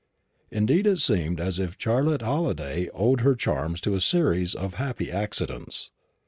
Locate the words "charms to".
3.35-3.93